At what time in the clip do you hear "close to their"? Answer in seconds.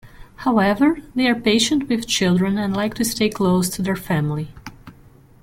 3.29-3.95